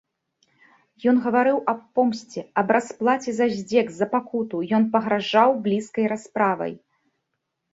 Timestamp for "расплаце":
2.77-3.29